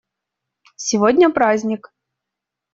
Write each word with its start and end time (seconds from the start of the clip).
Сегодня 0.77 1.29
праздник. 1.29 1.93